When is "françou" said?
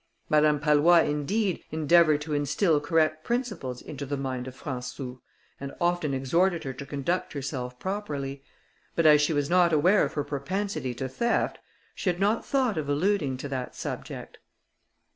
4.59-5.19